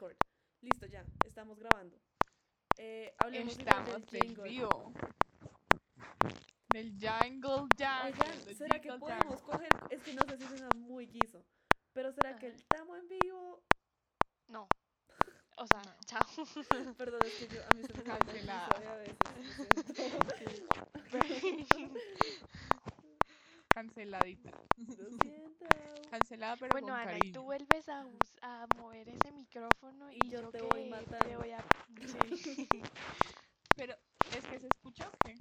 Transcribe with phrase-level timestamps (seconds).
[0.00, 0.16] record.
[0.62, 1.96] Listo, ya, estamos grabando.
[2.78, 4.48] Eh, hablemos Estamos del en jingle.
[4.48, 4.92] vivo.
[6.72, 8.04] Del jungle jungle.
[8.06, 9.52] Oigan, del ¿será que jingle podemos jungle.
[9.52, 9.68] coger?
[9.90, 11.44] Es que no sé si suena muy guiso.
[11.92, 13.62] Pero ¿será que el estamos en vivo?
[14.48, 14.66] No.
[15.56, 15.92] O sea, No.
[16.06, 16.24] chao.
[16.96, 19.18] Perdón, es que yo, a mí se me de a veces.
[23.80, 24.50] Canceladita.
[24.98, 25.64] Lo siento.
[26.10, 27.32] Cancelada, pero bueno, con Ana, y cariño.
[27.40, 28.04] tú vuelves a,
[28.42, 31.26] a mover ese micrófono y, Y yo te voy matando.
[31.26, 31.64] te voy a...
[32.36, 32.68] Sí.
[33.76, 33.94] Pero,
[34.36, 35.34] ¿es que se escucha o qué?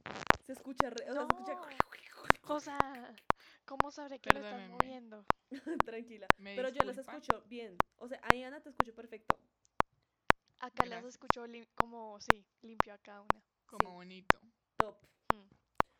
[0.45, 1.61] Se escucha, re- o sea, se escucha No.
[2.55, 3.13] O sea,
[3.65, 5.25] ¿cómo sabré que lo estás moviendo?
[5.85, 6.27] tranquila.
[6.37, 7.17] ¿Me Pero yo disculpan?
[7.17, 7.77] escucho bien.
[7.97, 9.35] O sea, ahí Ana te escucho perfecto.
[10.61, 13.41] Acá las escucho lim- como, sí, limpio a cada una.
[13.65, 13.93] Como Sí.
[13.95, 14.39] bonito.
[14.77, 14.95] Top.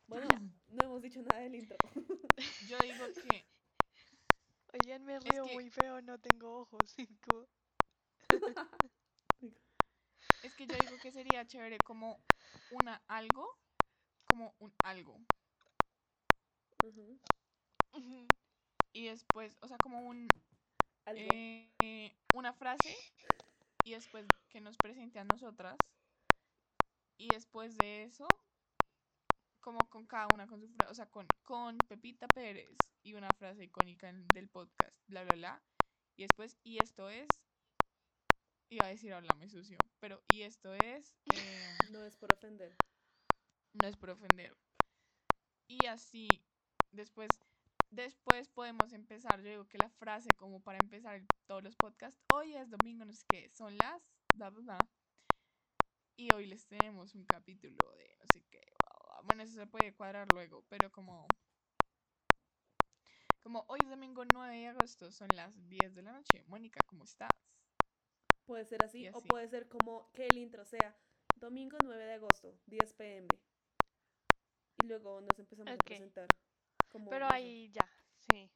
[0.10, 0.30] Bueno,
[0.70, 1.78] no hemos dicho nada del intro.
[2.68, 3.46] Yo digo que
[4.74, 6.96] Oigan, me río que- muy feo, no tengo ojos.
[10.44, 12.18] es que yo digo que sería chévere como
[12.72, 13.48] una algo,
[14.28, 15.16] como un algo.
[18.94, 20.28] Y después, o sea, como un
[21.06, 21.22] Algo.
[21.32, 22.96] eh, una frase
[23.84, 25.78] y después que nos presente a nosotras
[27.18, 28.28] y después de eso
[29.60, 32.70] como con cada una con su frase, o sea, con, con Pepita Pérez
[33.04, 35.64] y una frase icónica en- del podcast, bla, bla, bla.
[36.16, 37.28] Y después, y esto es,
[38.70, 42.76] iba a decir háblame sucio, pero y esto es, eh, No es por ofender.
[43.74, 44.58] no es por ofender.
[45.68, 46.28] Y así,
[46.92, 47.30] después,
[47.92, 52.56] después podemos empezar, yo digo que la frase como para empezar todos los podcasts, hoy
[52.56, 54.02] es domingo, no sé qué, son las,
[54.36, 54.78] bla, bla, bla.
[56.18, 58.69] Y hoy les tenemos un capítulo de no sé qué.
[59.26, 61.28] Bueno, eso se puede cuadrar luego, pero como,
[63.44, 66.44] como hoy es domingo 9 de agosto, son las 10 de la noche.
[66.48, 67.30] Mónica, ¿cómo estás?
[68.46, 70.96] Puede ser así, o puede ser como que el intro sea
[71.36, 73.28] domingo 9 de agosto, 10 pm.
[74.84, 76.28] Y luego nos empezamos a presentar.
[76.92, 77.88] Como, Pero ahí ya,
[78.32, 78.50] sí.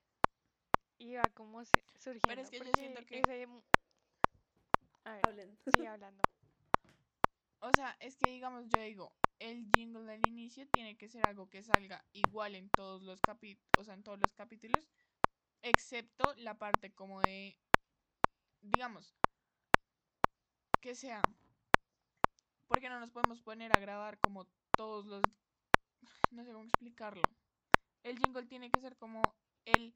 [0.98, 1.64] Iba como
[2.00, 2.42] surgiendo.
[2.42, 3.48] es que yo siento que- ese
[5.06, 5.58] A ver, Hablen.
[5.76, 6.22] sigue hablando.
[7.60, 11.50] O sea, es que digamos, yo digo, el jingle del inicio tiene que ser algo
[11.50, 14.90] que salga igual en todos los capítulos, o sea, en todos los capítulos,
[15.62, 17.54] excepto la parte como de,
[18.62, 19.14] digamos,
[20.80, 21.22] que sea,
[22.68, 25.22] porque no nos podemos poner a grabar como todos los,
[26.32, 27.22] no sé cómo explicarlo.
[28.02, 29.22] El jingle tiene que ser como
[29.66, 29.94] el,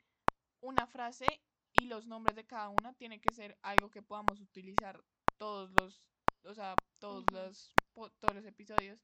[0.59, 1.25] una frase
[1.71, 5.05] y los nombres de cada una tiene que ser algo que podamos utilizar
[5.37, 6.03] todos los,
[6.43, 8.99] o sea, todos los, todos los episodios.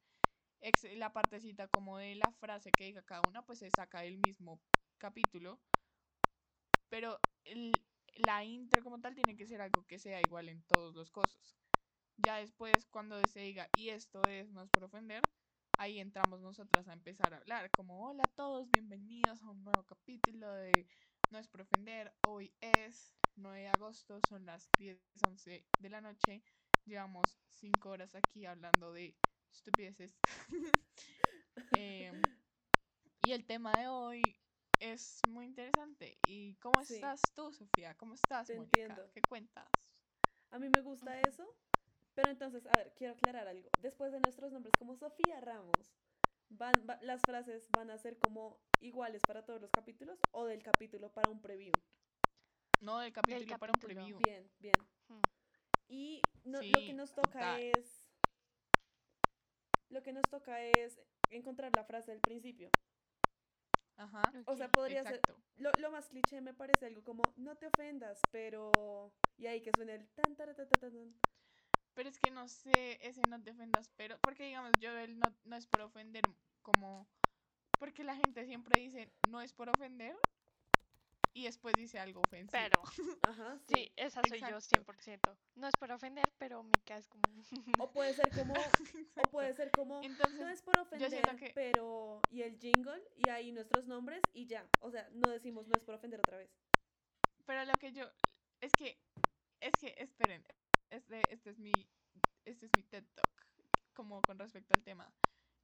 [0.96, 4.64] La partecita como de la frase que diga cada una, pues se saca del mismo
[4.98, 5.62] capítulo.
[6.90, 7.20] Pero
[8.26, 11.58] la intro como tal tiene que ser algo que sea igual en todos los cosas.
[12.16, 15.22] Ya después, cuando se diga, y esto es, es por ofender,
[15.78, 19.84] ahí entramos nosotras a empezar a hablar, como, hola a todos, bienvenidos a un nuevo
[19.86, 20.88] capítulo de
[21.30, 26.00] No es por ofender, hoy es 9 de agosto, son las 10, 11 de la
[26.00, 26.44] noche,
[26.86, 29.18] llevamos 5 horas aquí hablando de
[29.54, 30.20] estupideces.
[31.72, 32.22] Em,
[33.22, 34.22] y el tema de hoy
[34.80, 36.18] es muy interesante.
[36.28, 36.96] ¿Y cómo Sí.
[36.96, 37.96] estás tú, Sofía?
[37.96, 38.80] ¿Cómo estás, Te Mónica?
[38.82, 39.12] entiendo.
[39.14, 39.68] ¿Qué cuentas?
[40.52, 41.56] A mí me gusta eso.
[42.16, 43.70] Pero entonces, a ver, quiero aclarar algo.
[43.82, 45.72] Después de nuestros nombres como Sofía Ramos,
[46.50, 50.62] van, va- las frases van a ser como iguales para todos los capítulos o del
[50.62, 51.72] capítulo para un preview.
[52.82, 54.20] No, del capítulo para un preview.
[54.20, 54.76] Bien, bien.
[55.08, 55.22] Hmm.
[55.90, 57.62] Y no- lo que nos toca total.
[57.62, 58.03] es.
[59.94, 61.00] Lo que nos toca es
[61.30, 62.72] encontrar la frase del principio.
[63.96, 64.24] Ajá.
[64.48, 65.36] O sea, podría Exacto.
[65.36, 65.64] ser.
[65.64, 68.72] Lo, lo más cliché me parece algo como, no te ofendas, pero.
[69.38, 71.14] Y ahí que suene el tan, tara, ta, ta, ta, tan.
[71.94, 74.18] Pero es que no sé, ese no te ofendas, pero.
[74.24, 76.24] Porque digamos, yo el no, no es por ofender,
[76.64, 77.06] como.
[77.80, 80.16] Porque la gente siempre dice no es por ofender
[81.34, 82.52] y después dice algo ofensivo.
[82.52, 82.82] Pero,
[83.24, 83.76] Ajá, sí.
[83.76, 84.94] sí, esa soy yo Exacto.
[84.94, 85.38] 100%.
[85.56, 87.24] No es por ofender, pero Mika es como...
[87.80, 88.54] O puede ser como.
[89.16, 90.02] o puede ser como.
[90.04, 92.22] Entonces, no es por ofender, que- pero.
[92.30, 94.68] Y el jingle, y ahí nuestros nombres, y ya.
[94.82, 96.50] O sea, no decimos no es por ofender otra vez.
[97.46, 98.06] Pero lo que yo.
[98.62, 98.98] Es que.
[99.60, 100.44] Es que, esperen.
[100.90, 101.72] Este, este es mi.
[102.46, 103.48] Este es mi TED Talk.
[103.94, 105.12] Como con respecto al tema.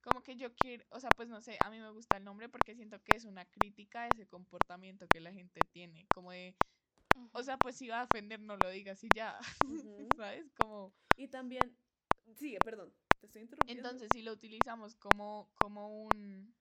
[0.02, 0.84] Como que yo quiero.
[0.90, 1.58] O sea, pues no sé.
[1.60, 5.06] A mí me gusta el nombre porque siento que es una crítica a ese comportamiento
[5.08, 6.06] que la gente tiene.
[6.08, 6.56] Como de.
[7.32, 9.38] O sea, pues si va a ofender, no lo digas y ya.
[10.16, 10.52] ¿Sabes?
[10.56, 10.94] Como.
[11.16, 11.76] Y también.
[12.36, 12.94] Sigue, perdón.
[13.20, 13.88] Te estoy interrumpiendo.
[13.88, 16.54] Entonces, si lo utilizamos como, como un.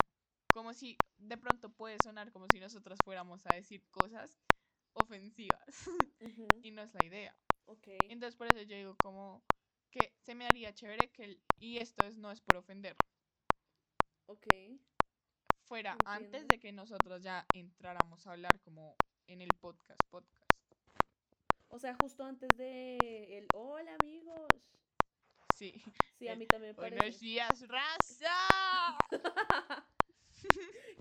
[0.51, 4.41] Como si de pronto puede sonar como si nosotras fuéramos a decir cosas
[4.93, 5.89] ofensivas.
[6.63, 7.37] Y no es la idea.
[7.65, 7.87] Ok.
[8.09, 9.45] Entonces por eso yo digo como
[9.91, 12.95] que se me haría chévere que, el- y esto es, no es por ofender,
[14.29, 14.45] Ok.
[15.63, 18.95] fuera antes de que nosotros ya entráramos a hablar como
[19.25, 20.45] en el podcast, podcast.
[21.69, 22.97] O sea, justo antes de
[23.39, 24.47] el hola amigos.
[25.55, 25.81] Sí.
[26.19, 27.25] Sí, a mí también me Buenos parece.
[27.25, 28.97] días, raza.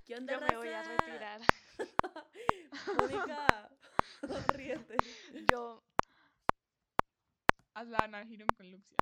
[0.07, 1.41] ¿Qué onda, Yo me voy a retirar.
[2.99, 3.71] Mónica,
[4.55, 4.97] ríete.
[5.53, 5.83] Yo,
[7.75, 8.27] Haz la Ana
[8.57, 8.97] con Luxia.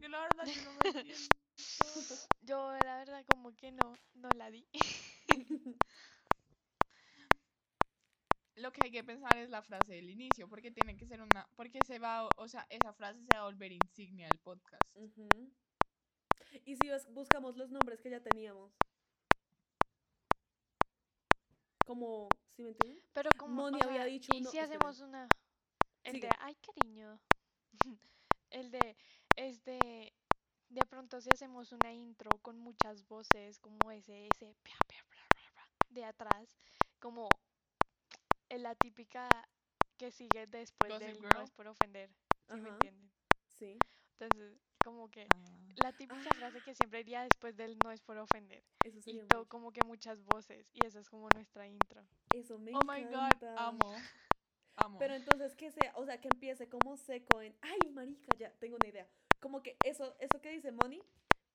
[0.00, 1.40] Que la verdad yo no me entiendo.
[2.42, 4.66] yo la verdad como que no, no la di.
[8.56, 11.48] Lo que hay que pensar es la frase del inicio, porque tiene que ser una,
[11.56, 14.82] porque se va, o sea, esa frase se va a volver insignia del podcast.
[16.66, 18.72] ¿Y si bus- buscamos los nombres que ya teníamos?
[21.86, 23.02] Como, ¿sí me entienden?
[23.14, 24.76] Pero como, Moni o había dicho ¿y uno- si esperen.
[24.78, 25.28] hacemos una,
[26.04, 26.26] el Sigue.
[26.28, 27.18] de, ay cariño,
[28.50, 28.96] el de,
[29.36, 30.12] es de,
[30.70, 34.54] de pronto si hacemos una intro con muchas voces, como ese, ese,
[35.90, 36.48] de atrás,
[37.00, 37.28] como
[38.48, 39.28] en la típica
[39.98, 42.08] que sigue después Gossip del no es por ofender,
[42.46, 42.74] ¿sí me Ajá.
[42.74, 43.10] entienden?
[43.58, 43.78] Sí.
[44.18, 45.72] Entonces, como que Ah.
[45.82, 48.62] la típica frase que siempre iría después del no es por ofender.
[48.84, 50.70] Eso Y sería todo como que muchas voces.
[50.74, 52.02] Y eso es como nuestra intro.
[52.32, 53.80] Eso me Oh my god, amo.
[54.76, 54.98] Amo.
[54.98, 58.76] Pero entonces que sea, o sea, que empiece como seco en, ay, marica, ya tengo
[58.76, 59.06] una idea.
[59.40, 61.02] Como que eso, eso que dice Moni,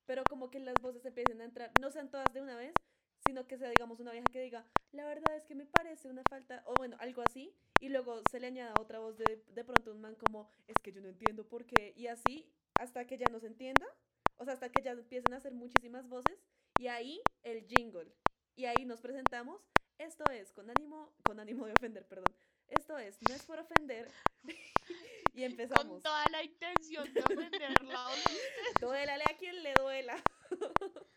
[0.06, 2.74] pero como que las voces empiecen a entrar, no sean todas de una vez,
[3.26, 6.24] sino que sea, digamos, una vieja que diga, la verdad es que me parece una
[6.30, 9.92] falta, o bueno, algo así, y luego se le añada otra voz de, de pronto
[9.92, 12.46] un man como, es que yo no entiendo por qué, y así
[12.80, 13.86] hasta que ya no se entienda,
[14.38, 16.38] o sea, hasta que ya empiecen a hacer muchísimas voces,
[16.80, 18.12] y ahí el jingle,
[18.56, 19.62] y ahí nos presentamos,
[19.98, 22.34] esto es con ánimo, con ánimo de ofender, perdón,
[22.68, 24.10] esto es, no es por ofender,
[25.36, 25.86] y empezamos.
[25.86, 28.10] Con toda la intención de ofenderla.
[28.80, 30.24] Duélale a quien le duela.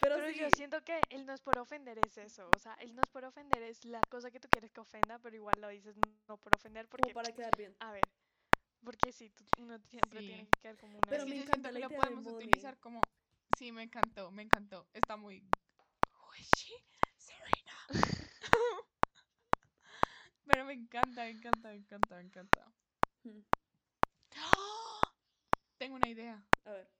[0.00, 2.50] Pero, Pero sí, yo siento que el no es por ofender es eso.
[2.54, 5.20] O sea, el no es por ofender es la cosa que tú quieres que ofenda,
[5.20, 7.76] pero igual lo dices no por ofender como porque, para quedar bien.
[7.78, 8.02] a ver,
[8.84, 10.26] porque sí, tú- uno siempre Sí.
[10.26, 11.08] tiene que quedar como una...
[11.08, 13.00] Pero me yo encanta la que idea de podemos utilizar como.
[13.56, 14.88] Sí, me encantó, me encantó.
[14.92, 15.40] Está muy.
[15.40, 16.74] Who is she?
[17.16, 17.86] Serena.
[20.44, 22.74] Pero me encanta, me encanta, me encanta, me encanta.
[23.24, 23.40] Hmm,
[25.78, 26.48] Tengo una idea.
[26.64, 26.92] A ver.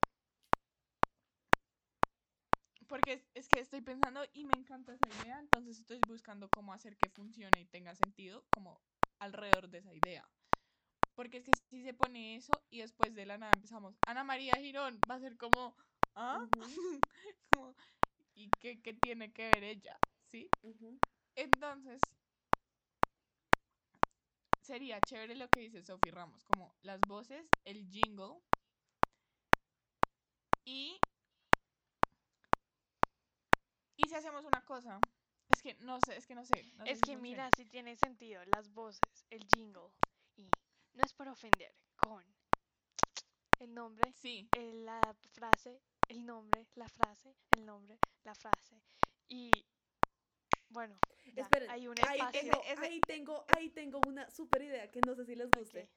[2.89, 6.73] Porque es, es que estoy pensando y me encanta esa idea, entonces estoy buscando cómo
[6.73, 8.83] hacer que funcione y tenga sentido como
[9.19, 10.33] alrededor de esa idea.
[11.15, 14.55] Porque es que si se pone eso y después de la nada empezamos, Ana María
[14.57, 15.77] Girón, va a ser como,
[16.15, 16.49] ¿ah?
[17.53, 17.75] Como,
[18.35, 19.99] ¿Y qué, qué tiene que ver ella?
[20.33, 20.49] ¿Sí?
[21.35, 22.01] Entonces,
[24.63, 28.41] sería chévere lo que dice Sophie Ramos, como las voces, el jingle
[30.65, 30.99] y...
[33.97, 34.99] Y si hacemos una cosa,
[35.51, 36.65] es que no sé, es que no sé.
[36.77, 39.01] no sé Es si que mira, si tiene sentido, las voces,
[39.31, 39.91] el jingle
[40.37, 42.25] y no es por ofender, con
[43.61, 45.01] el nombre, Sí, eh, la
[45.35, 45.79] frase,
[46.09, 48.75] el nombre, la frase, el nombre, la frase.
[49.29, 49.51] Y
[50.73, 50.99] bueno,
[51.35, 55.01] ya, Esperen, hay un ahí, tengo, ese- ahí, tengo, ahí tengo una super idea que
[55.07, 55.89] no sé si les guste.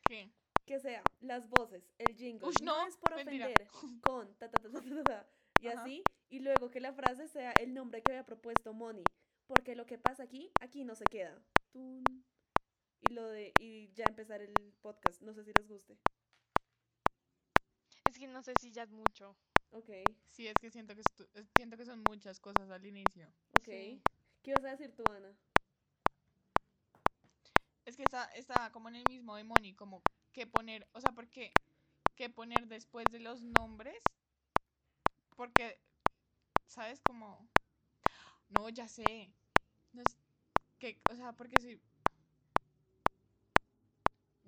[0.66, 2.48] Que sea las voces, el jingle.
[2.48, 3.46] Ush, no, es por mentira.
[3.46, 3.68] ofender.
[4.02, 5.30] Con ta ta ta ta ta, ta,
[5.62, 5.82] y Ajá.
[5.84, 6.04] así.
[6.30, 9.04] Y luego que la frase sea el nombre que había propuesto Moni.
[9.48, 11.40] Porque lo que pasa aquí, aquí no se queda.
[11.72, 12.04] Tun.
[13.08, 13.54] Y lo de.
[13.60, 15.22] Y ya empezar el podcast.
[15.22, 15.98] No sé si les guste.
[18.10, 19.36] Es que no sé si ya es mucho.
[19.72, 19.90] Ok,
[20.30, 21.02] Sí, es que siento que,
[21.58, 23.28] siento que son muchas cosas al inicio.
[23.60, 23.66] ok.
[23.66, 24.02] Sí.
[24.46, 25.34] ¿Qué ibas a decir tú, Ana?
[27.84, 31.14] Es que está, está como en el mismo de Moni, como que poner, o sea,
[31.14, 31.52] porque
[32.16, 33.98] qué poner después de los nombres,
[35.36, 35.80] porque,
[36.68, 37.02] ¿sabes?
[37.08, 37.50] Como,
[38.50, 39.34] no, ya sé,
[39.94, 40.16] no es,
[40.78, 41.80] que, o sea, porque si,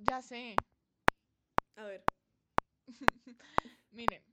[0.08, 0.56] ya sé,
[1.75, 2.04] A ver,
[3.92, 4.24] miren,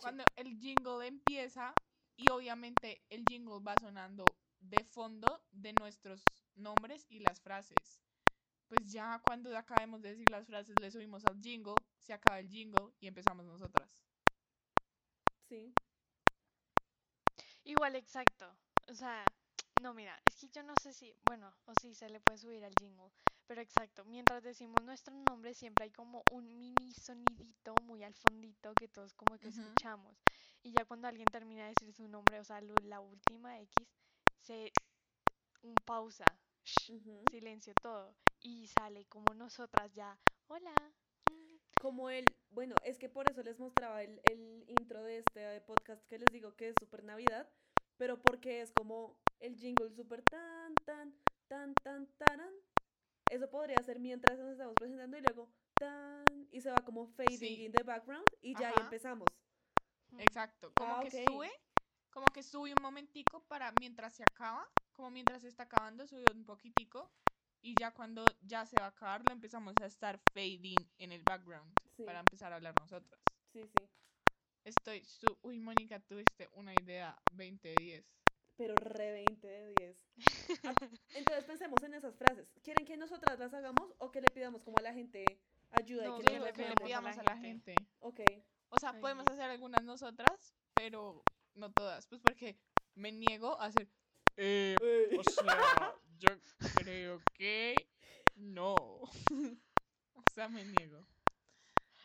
[0.00, 1.72] cuando el jingle empieza
[2.16, 4.24] y obviamente el jingle va sonando
[4.68, 6.22] de fondo de nuestros
[6.54, 8.02] nombres y las frases.
[8.68, 12.48] Pues ya cuando acabemos de decir las frases le subimos al jingle, se acaba el
[12.48, 14.02] jingle y empezamos nosotras.
[15.48, 15.72] Sí.
[17.64, 18.58] Igual, exacto.
[18.88, 19.24] O sea,
[19.82, 22.64] no, mira, es que yo no sé si, bueno, o si se le puede subir
[22.64, 23.10] al jingle,
[23.46, 28.74] pero exacto, mientras decimos nuestro nombre siempre hay como un mini sonidito muy al fondito
[28.74, 30.22] que todos como que escuchamos.
[30.62, 33.95] Y ya cuando alguien termina de decir su nombre, o sea, lo- la última X,
[34.46, 34.70] se
[35.62, 36.24] un pausa,
[36.64, 36.92] shh,
[37.30, 38.14] silencio todo.
[38.40, 40.16] y sale como nosotras ya,
[40.48, 40.74] hola.
[41.80, 46.00] Como el, bueno, es que por eso les mostraba el, el intro de este podcast
[46.08, 47.48] que les digo que es super Navidad,
[47.98, 51.12] pero porque es como el jingle super tan, tan,
[51.48, 52.54] tan, tan, taran.
[53.30, 57.38] Eso podría ser mientras nos estamos presentando y luego tan, y se va como fading
[57.38, 57.64] Sí.
[57.64, 59.26] in the background y ya ahí empezamos.
[60.12, 61.30] mm, Exacto, como Ah, que ok.
[61.30, 61.50] sube,
[62.16, 66.24] como que sube un momentico para mientras se acaba, como mientras se está acabando, sube
[66.34, 67.10] un poquitico
[67.60, 71.22] y ya cuando ya se va a acabar lo empezamos a estar fading en el
[71.22, 73.20] background Sí, para empezar a hablar nosotras.
[73.52, 73.84] sí, sí.
[74.64, 78.04] Estoy su Uy, Mónica, tuviste una idea 20 de 10.
[78.56, 79.96] Pero re 20 de 10.
[80.64, 80.74] Ah,
[81.14, 82.48] Entonces pensemos en esas frases.
[82.62, 85.26] ¿Quieren que nosotras las hagamos o que le pidamos como a la gente
[85.70, 87.74] ayuda No, y que sí, lo que le pidamos a a la la gente.
[88.00, 88.20] Ok.
[88.70, 91.22] O sea, Ay, podemos hacer algunas nosotras, pero
[91.56, 92.06] no todas.
[92.06, 92.58] Pues porque
[92.94, 93.88] me niego a hacer.
[94.36, 94.76] Eh,
[95.18, 96.30] o sea, yo
[96.76, 97.74] creo que
[98.34, 98.74] no.
[100.14, 101.06] o sea, me niego.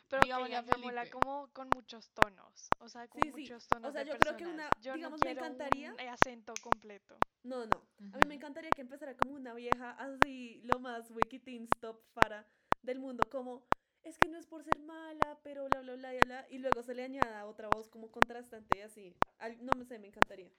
[0.07, 3.93] Pero Digámosle que como con muchos tonos, o sea, con Sí, sí, muchos o tonos
[3.93, 7.17] sea, de yo creo que una- Yo digamos, no me encantaría- un acento completo.
[7.43, 7.87] No, no.
[8.13, 12.45] A mí me encantaría que empezara como una vieja así, lo más Wikiteen Stop Fara
[12.81, 13.65] del mundo, como
[14.03, 16.83] es que no es por ser mala, pero bla, bla, bla, bla, bla, y luego
[16.83, 19.15] se le añada otra voz como contrastante y así.
[19.37, 20.51] Al- no me sé, me encantaría.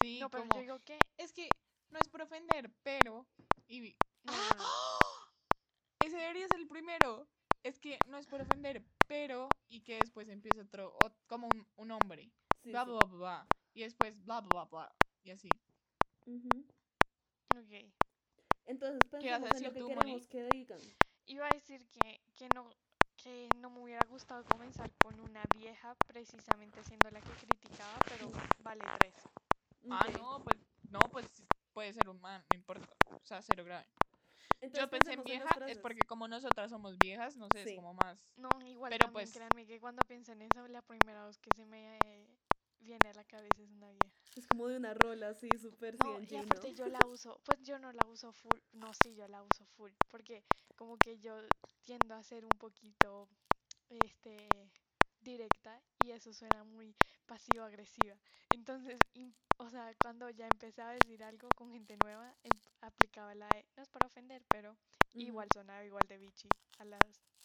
[0.00, 0.54] Sí, No, pero como.
[0.54, 1.50] yo digo que Es que
[1.90, 3.26] no es por ofender, pero.
[3.66, 3.96] Y...
[4.22, 4.50] no, ¡Ah!
[4.50, 4.64] no, no.
[5.98, 7.28] Ese debería ser el primero.
[7.62, 9.48] Es que no es por ofender, pero.
[9.68, 10.96] Y que después empieza otro.
[10.98, 12.32] ot- como un, un hombre.
[12.62, 12.90] Sí, Bla, sí.
[12.90, 13.48] bla, bla, bla.
[13.74, 14.96] Y después bla, bla, bla, bla.
[15.22, 15.60] Y así.
[16.26, 16.66] Ujú.
[17.50, 17.92] Ok.
[18.64, 20.78] Entonces pensemos en decir lo que tú, queremos que digan.
[21.30, 22.68] Iba a decir que, que no
[23.22, 28.32] que no me hubiera gustado comenzar con una vieja precisamente siendo la que criticaba, pero
[28.60, 29.14] vale tres.
[29.90, 30.56] Ah, no, pues.
[30.90, 31.26] No, pues
[31.72, 32.88] puede ser un man, no importa.
[33.10, 33.86] O sea, cero grave.
[34.60, 37.70] Entonces Yo pensé en vieja, es porque como nosotras somos viejas, no sé, Sí.
[37.70, 38.18] es como más.
[38.36, 41.50] No, igual Pero, también pues- créanme que cuando pienso en eso, la primera voz que
[41.54, 42.26] se me eh,
[42.80, 44.16] viene a la cabeza es una vieja.
[44.34, 46.74] Es como de una rola así, súper No, y aparte ¿no?
[46.74, 49.90] yo la uso, pues yo no la uso full, no, sí, yo la uso full,
[50.10, 50.42] porque
[50.80, 51.34] como que yo
[51.84, 53.28] tiendo a ser un poquito,
[53.90, 54.38] este,
[55.22, 56.94] directa y eso suena muy
[57.26, 58.16] pasivo-agresiva.
[58.54, 63.34] Entonces, im- o sea, cuando ya empecé a decir algo con gente nueva, em- aplicaba
[63.34, 64.74] la de, no es para ofender, pero
[65.26, 67.00] igual sonaba igual de bichi a las,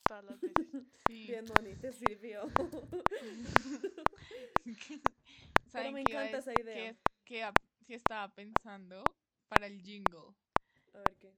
[0.07, 0.55] todas las veces.
[1.05, 1.27] Sí.
[1.27, 2.47] Bien, Moni, te sirvió.
[5.71, 6.95] ¿Saben me encanta esa idea.
[7.25, 9.03] qué ap- qué estaba pensando
[9.49, 10.33] para el jingle?
[10.93, 11.33] A ver qué.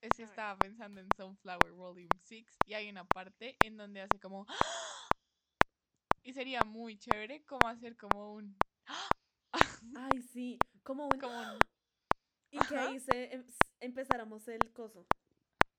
[0.00, 4.18] Es que estaba pensando en Sunflower Volume 6 y hay una parte en donde hace
[4.18, 4.54] como ¡Ah!
[6.22, 8.56] y sería muy chévere como hacer como un
[9.96, 11.20] Ay, sí, como un...
[11.20, 11.58] como un
[12.50, 13.44] Y que ahí se em-
[13.80, 15.04] empezáramos el coso.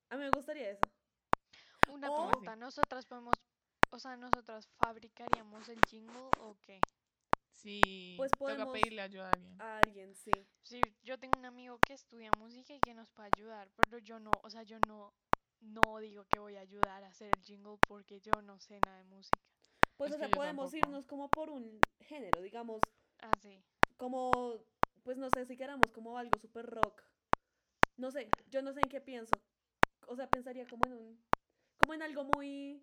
[0.08, 0.80] A mí me gustaría eso.
[1.90, 3.34] Una O- pregunta, ¿nosotras podemos,
[3.90, 6.80] o sea, nosotras fabricaríamos el jingle o qué?
[7.52, 9.60] Sí Pues toca podemos- pedirle ayuda a alguien.
[9.60, 10.30] A alguien, sí.
[10.62, 14.18] Sí, yo tengo un amigo que estudia música y que nos puede ayudar, pero yo
[14.18, 15.12] no, o sea, yo no,
[15.60, 18.98] no digo que voy a ayudar a hacer el jingle porque yo no sé nada
[18.98, 19.38] de música.
[19.96, 20.88] Pues, Es o sea, podemos tampoco.
[20.88, 22.80] irnos como por un género, digamos,
[23.20, 23.62] Ah, sí.
[23.96, 24.64] como,
[25.04, 27.02] pues no sé si queramos como algo super rock.
[27.96, 29.32] No sé, yo no sé en qué pienso.
[30.08, 31.24] O sea, pensaría como en un,
[31.78, 32.80] como en algo muy,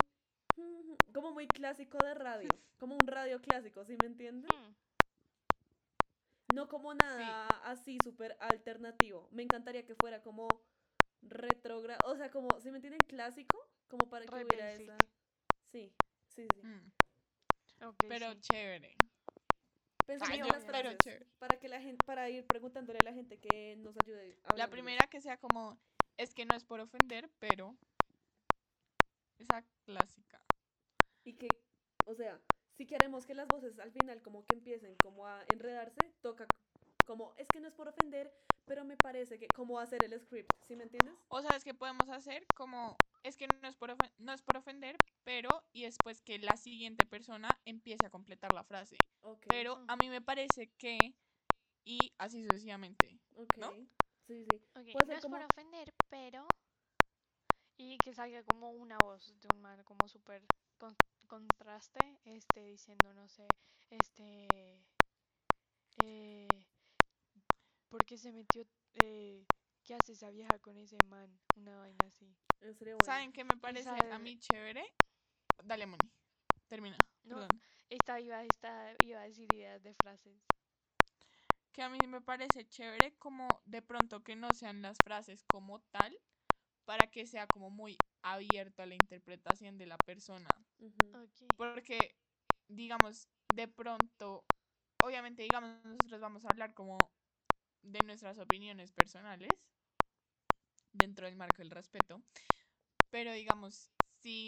[1.14, 2.50] como muy clásico de radio,
[2.80, 4.52] como un radio clásico, ¿sí me entienden?
[4.52, 4.74] Hmm,
[6.56, 9.28] No como nada así súper alternativo.
[9.32, 10.48] Me encantaría que fuera como
[11.22, 13.00] retrogrado, o sea, como, ¿sí me entienden?
[13.08, 14.90] Clásico, como para que Re hubiera basic.
[14.90, 14.98] esa...
[15.72, 15.92] Sí,
[16.36, 16.68] sí, sí.
[16.68, 16.92] Mm,
[18.08, 18.40] pero sí.
[18.42, 18.96] chévere.
[20.06, 21.26] Pensemos en yo- las pero chévere.
[21.38, 24.36] para que la gente, para ir preguntándole a la gente que nos ayude.
[24.56, 25.78] La primera que sea como
[26.18, 27.76] es que no es por ofender, pero
[29.38, 30.49] esa clásica.
[31.24, 31.48] Y que,
[32.06, 36.14] o sea, si queremos que las voces al final como que empiecen como a enredarse,
[36.22, 36.48] toca
[37.06, 38.34] como, es que no es por ofender,
[38.66, 41.16] pero me parece que, como hacer el script, ¿sí me entiendes?
[41.28, 44.58] O sabes que podemos hacer como es que no es por ofen- no es por
[44.58, 48.98] ofender, pero y después que la siguiente persona empiece a completar la frase.
[49.48, 51.16] Pero a mí me parece que
[51.84, 53.20] y así sucesivamente.
[53.36, 53.58] ok.
[53.58, 53.72] ¿no?
[54.28, 54.60] Sí, sí.
[54.76, 56.48] No ser es por ofender, pero...
[57.78, 60.46] Y que salga como una voz de un man como súper
[60.80, 60.96] con-
[61.28, 63.48] contraste, este, diciendo, no sé,
[63.90, 64.48] este...
[66.04, 66.48] Eh,
[67.90, 68.66] ¿Por qué se metió?
[69.04, 69.46] Eh,
[69.84, 71.40] ¿Qué hace esa vieja con ese man?
[71.56, 72.36] Una vaina así.
[72.60, 73.06] Eso sería bueno.
[73.06, 74.84] ¿Saben qué me parece a mí chévere?
[75.64, 76.12] Dale, Moni.
[76.68, 76.98] Termina.
[77.24, 77.36] No.
[77.36, 77.62] Perdón.
[77.90, 80.38] Esta iba, esta iba a decir ideas de frases.
[81.72, 85.82] que a mí me parece chévere como de pronto que no sean las frases como
[85.82, 86.16] tal,
[86.90, 90.50] para que sea como muy abierto a la interpretación de la persona.
[91.56, 92.16] Porque,
[92.68, 94.44] digamos, de pronto,
[95.04, 96.98] obviamente, digamos, nosotros vamos a hablar como
[97.84, 99.52] de nuestras opiniones personales
[100.92, 102.24] dentro del marco del respeto.
[103.12, 103.92] Pero, digamos,
[104.24, 104.48] si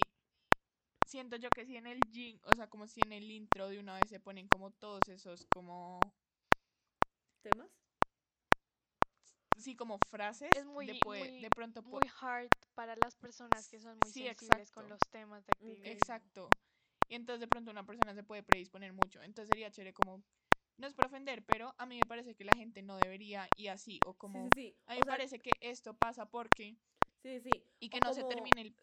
[1.06, 3.78] siento yo que si en el jing, o sea, como si en el intro de
[3.78, 6.00] una vez se ponen como todos esos, como,
[7.44, 7.81] ¿Temas?
[9.62, 13.80] Sí, como frases, Es muy- de, muy- de pronto Muy hard para las personas que
[13.80, 16.24] son muy Sí, sensibles con los temas de activismo.
[16.24, 16.60] Exacto.
[17.08, 19.22] Y entonces de pronto una persona se puede predisponer mucho.
[19.24, 20.26] Entonces sería chévere como,
[20.78, 23.68] no es por ofender, pero a mí me parece que la gente no debería y
[23.68, 24.84] así, o como, Sí, sí, sí.
[24.86, 26.82] a mí me sea, parece que esto pasa porque,
[27.24, 27.72] Sí, sí.
[27.80, 28.78] y que O no se termine el...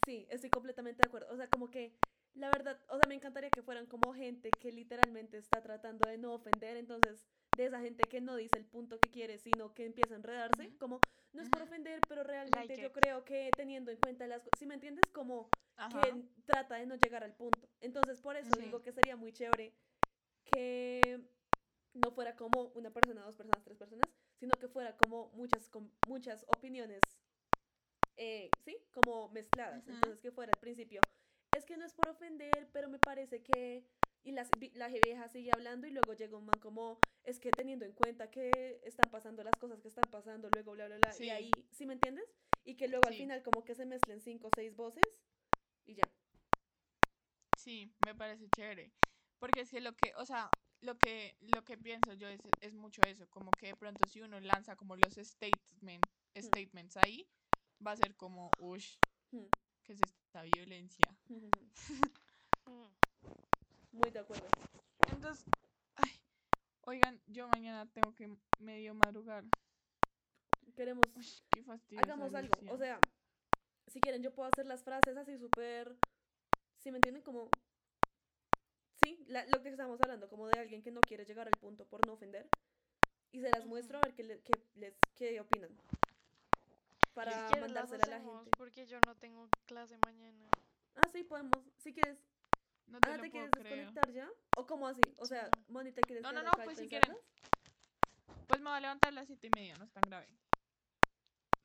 [0.00, 1.32] Sí, estoy completamente de acuerdo.
[1.32, 1.98] O sea, como que
[2.32, 6.16] la verdad, o sea, me encantaría que fueran como gente que literalmente está tratando de
[6.18, 9.84] no ofender, entonces de esa gente que no dice el punto que quiere, sino que
[9.84, 12.92] empieza a enredarse, como no es por ofender, pero realmente Like yo it.
[12.92, 16.08] creo que teniendo en cuenta las cosas, si me entiendes, como Ajá.
[16.08, 17.70] que trata de no llegar al punto.
[17.80, 19.78] Entonces, por eso digo que sería muy chévere
[20.44, 21.30] que
[21.94, 25.98] no fuera como una persona, dos personas, tres personas, sino que fuera como muchas, com-
[26.02, 27.22] muchas opiniones,
[28.16, 28.88] eh, ¿sí?
[28.92, 29.88] Como mezcladas.
[29.88, 31.08] Entonces, que fuera al principio,
[31.50, 33.90] es que no es por ofender, pero me parece que...
[34.24, 37.84] Y las, la vieja sigue hablando y luego llega un man como, es que teniendo
[37.84, 41.24] en cuenta que están pasando las cosas que están pasando, luego bla, bla, bla, Sí.
[41.24, 42.36] y ahí, ¿sí me entiendes?
[42.64, 45.02] Y que luego al final como que se mezclen cinco o seis voces
[45.84, 46.02] y ya.
[47.56, 48.94] Sí, me parece chévere.
[49.38, 50.50] Porque es que lo que, o sea,
[50.80, 54.20] lo que, lo que pienso yo es, es mucho eso, como que de pronto si
[54.20, 56.04] uno lanza como los statement,
[56.36, 57.30] statements ahí,
[57.84, 58.96] va a ser como, ush,
[59.32, 59.48] Hmm.
[59.82, 61.18] ¿qué es esta violencia?
[63.92, 64.48] Muy de acuerdo.
[65.10, 65.44] Entonces,
[65.96, 66.10] ay,
[66.82, 69.44] oigan, yo mañana tengo que medio madrugar.
[70.74, 72.02] Queremos, Uy, qué fastidio.
[72.02, 72.52] hagamos algo.
[72.70, 72.98] O sea,
[73.86, 75.96] si quieren, yo puedo hacer las frases así súper.
[76.78, 77.22] ¿Sí me entienden?
[77.22, 77.50] Como.
[79.02, 81.86] Sí, la- lo que estamos hablando, como de alguien que no quiere llegar al punto
[81.86, 82.48] por no ofender.
[83.32, 85.70] Y se las muestro a ver qué, le- qué les, qué opinan.
[87.14, 88.50] Para Si quieres, las mandársela a la gente.
[88.56, 90.48] Porque yo no tengo clase mañana.
[90.94, 91.58] Ah, sí, podemos.
[91.78, 92.18] Si quieres.
[92.92, 94.30] No te Ah, lo ¿te puedo quieres desconectar ya?
[94.56, 95.00] ¿O cómo así?
[95.16, 95.50] O sea.
[95.68, 97.16] Moni, ¿te quieres No, no, no, pues si quieren.
[98.46, 100.28] Pues me voy a levantar a las siete y media, no es tan grave.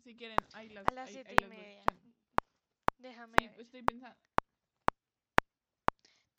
[0.04, 1.84] Si quieren, ahí las A las ahí- siete ahí y media.
[3.00, 3.60] Déjame Sí, ver.
[3.62, 4.18] estoy pensando.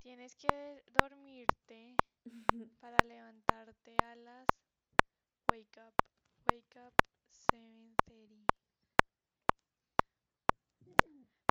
[0.03, 1.95] Tienes que dormirte
[2.81, 4.47] para levantarte a las
[5.53, 5.93] wake up,
[6.51, 6.95] wake up
[7.31, 8.47] 7:30.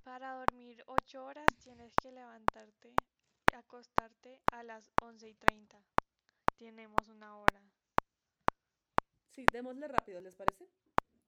[0.04, 2.96] Para dormir 8 horas tienes que levantarte
[3.58, 5.78] acostarte a las 11 y 30.
[6.58, 7.62] Tenemos una hora.
[9.36, 10.66] Sí, démosle rápido, ¿les parece?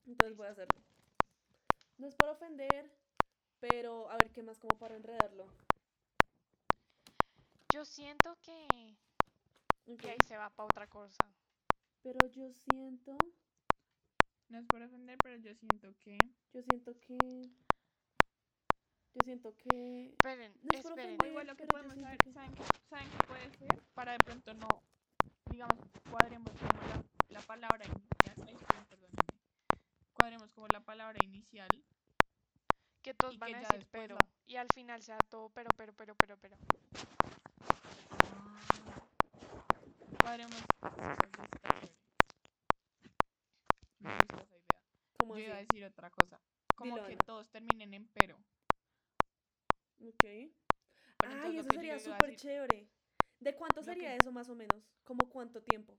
[0.08, 0.80] Entonces voy a hacerlo.
[1.98, 2.90] No es por ofender,
[3.60, 5.46] pero a ver qué más como para enredarlo.
[7.74, 8.68] Yo siento que,
[9.98, 11.26] que ahí se va para otra cosa.
[12.02, 13.18] Pero yo siento,
[14.50, 16.18] No es por ofender, pero yo siento que.
[16.54, 17.18] yo siento que,
[19.14, 20.92] yo siento que, Esperen, No es esperen.
[21.06, 21.24] ofender.
[21.24, 23.84] O igual lo que podemos saber, que- ¿saben qué, ¿saben qué puede ser?
[23.94, 24.68] Para de pronto no,
[25.52, 25.78] digamos,
[26.10, 28.36] cuadremos como la, la palabra inicial.
[28.48, 29.24] Ay, perdón, perdónenme.
[30.14, 31.68] Cuadremos como la palabra inicial.
[33.02, 34.16] Que todos y van que a decir pero.
[34.16, 36.58] la- Y al final sea todo pero, pero, pero, pero, pero.
[40.22, 40.56] Cuadremos.
[40.56, 41.96] Está chévere.
[44.00, 44.82] Me gusta esa idea.
[45.18, 45.46] ¿cómo Yo así?
[45.46, 46.40] iba a decir otra cosa.
[46.76, 48.38] Como Dilo, que todos terminen en pero.
[50.02, 50.24] Ok.
[50.24, 52.88] Entonces Ay, eso sería súper chévere.
[53.40, 54.84] ¿De cuánto sería que- eso más o menos?
[55.04, 55.94] ¿Como cuánto tiempo?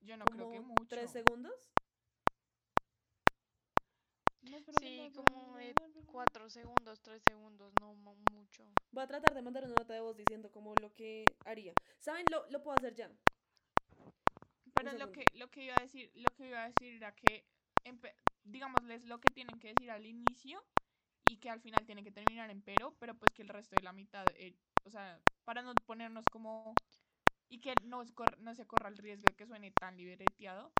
[0.00, 0.86] Yo no ¿Como creo que mucho.
[0.88, 1.70] tres segundos?
[4.42, 5.74] No Sí, como de
[6.12, 8.64] 4 segundos, 3 segundos, no mu- mucho.
[8.92, 11.74] Voy a tratar de mandar una nota de voz diciendo como lo que haría.
[11.98, 12.26] ¿Saben?
[12.30, 13.10] Lo, lo puedo hacer ya.
[14.74, 17.44] Pero lo que, lo que iba a decir, lo que iba a decir era que,
[17.84, 18.14] empe-
[18.44, 20.62] digámosles lo que tienen que decir al inicio
[21.26, 23.82] y que al final tienen que terminar en pero, pero pues que el resto de
[23.82, 26.84] la mitad, eh, o sea, para no ponernos como
[27.48, 30.76] y que no, es cor- no se corra el riesgo de que suene tan libreteado,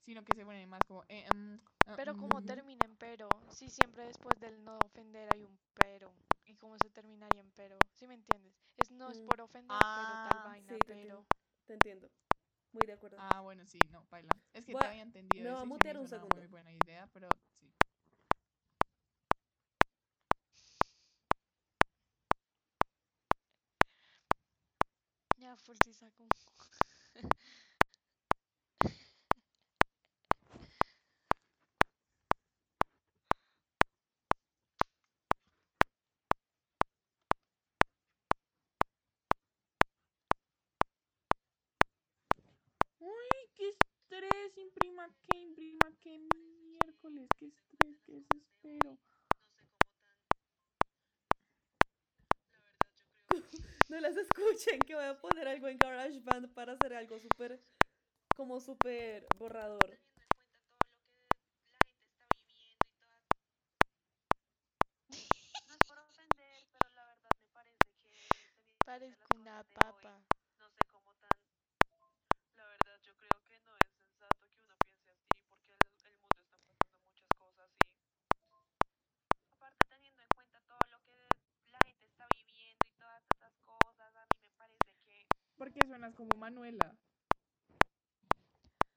[0.00, 2.44] sino que se pone más como eh, mm, ah, Pero mm, como mm.
[2.44, 6.90] termina en pero, si siempre después del no ofender hay un pero, y cómo se
[6.90, 8.64] terminaría en pero, ¿sí me entiendes?
[8.76, 9.26] Es no es Mm.
[9.26, 11.28] por ofender, Ah, pero tal vaina, sí, te pero entiendo.
[11.64, 12.12] Te entiendo.
[12.72, 13.22] Muy de acuerdo.
[13.22, 14.42] Ah, bueno, sí, no, baila.
[14.52, 16.42] Es que Voy te a- había entendido eso sí me mutear un segundo.
[16.42, 17.42] muy buena idea, pero
[25.64, 25.94] fuerza y.
[43.00, 48.98] Uy, qué estrés, imprima que, imprima que, miércoles, qué estrés, qué desespero.
[53.90, 57.60] No las escuchen, que voy a poner algo en GarageBand para hacer algo súper,
[58.36, 59.98] como súper borrador.
[65.66, 69.34] No es por ofender, pero la verdad me parece que teniendo en cuenta Parezco las
[69.36, 70.26] una cosas de hoy, papa.
[70.58, 71.30] no sé cómo tan...
[72.54, 76.16] La verdad yo creo que no es sensato que uno piense así porque el, el
[76.18, 77.88] mundo está pasando muchas cosas y...
[79.50, 81.28] Aparte teniendo en cuenta todo lo que
[81.70, 85.26] la gente está viviendo y todas esas cosas, a mí me parece que...
[85.80, 86.94] ¿Por qué suenas como Manuela?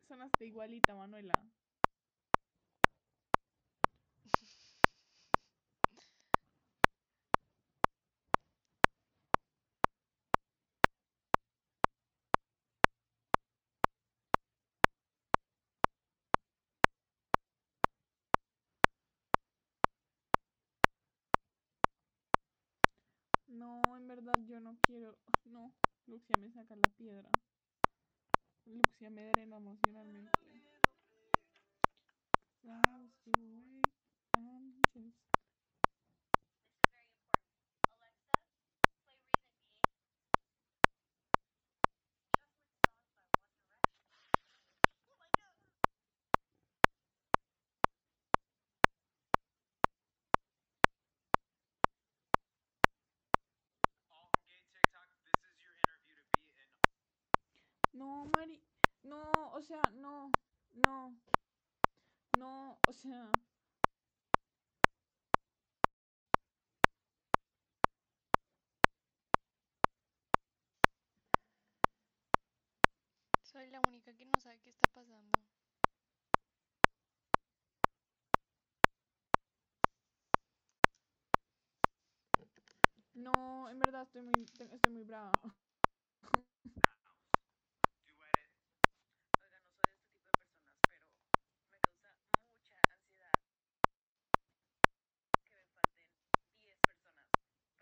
[0.05, 1.31] Sonaste igualita, Manuela.
[23.47, 25.17] No, en verdad yo no quiero.
[25.45, 25.71] No,
[26.07, 27.29] Luxia me saca la piedra.
[28.65, 30.31] Luxia me drena emocionalmente.
[58.23, 58.61] No, Mari.
[59.03, 59.21] No,
[59.53, 60.31] o sea, no.
[60.87, 61.13] No.
[62.39, 63.29] No, o sea.
[73.41, 75.31] Soy la única que no sabe qué está pasando.
[83.15, 85.31] No, en verdad estoy muy, estoy muy brava.
[88.23, 88.87] Oiga, no soy
[89.53, 89.59] de
[89.91, 91.05] este tipo de personas, pero
[91.69, 92.15] me causa
[92.49, 93.31] mucha ansiedad
[95.43, 96.09] que me falten
[96.61, 97.27] 10 personas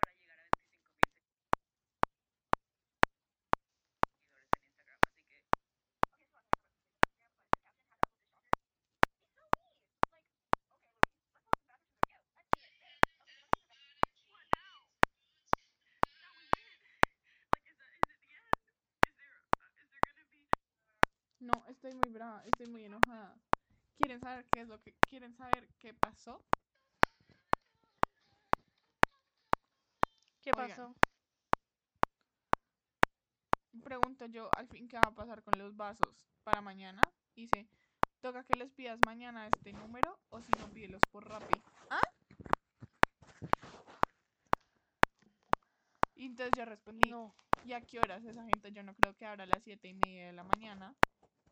[0.00, 1.64] para llegar a 25 mil seguidores
[4.44, 5.42] en Instagram, así que...
[21.42, 23.34] No, estoy muy brava, estoy muy enojada.
[23.98, 26.38] ¿Quieren saber qué es lo que quieren saber qué pasó?
[30.40, 30.68] ¿Qué Oigan.
[30.68, 30.94] pasó?
[33.82, 37.00] Pregunto yo al fin qué va a pasar con los vasos para mañana.
[37.34, 37.66] Dice,
[38.20, 41.60] toca que les pidas mañana este número o si no pídelos por Rappi.
[41.90, 42.00] ¿Ah?
[46.14, 47.34] Y entonces yo respondí, No.
[47.64, 48.70] ¿y a qué horas esa gente?
[48.70, 50.94] Yo no creo que abra a las siete y media de la mañana.